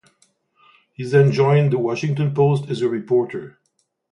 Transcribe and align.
He 0.93 1.03
then 1.05 1.31
joined 1.31 1.71
"The 1.71 1.77
Washington 1.77 2.33
Post" 2.33 2.71
as 2.71 2.81
a 2.81 2.89
reporter. 2.89 3.59